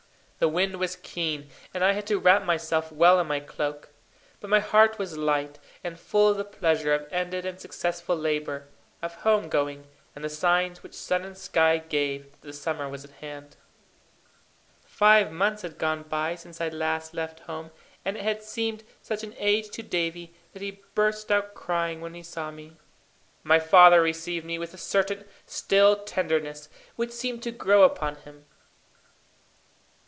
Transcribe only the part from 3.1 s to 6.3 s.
in my cloak. But my heart was light, and full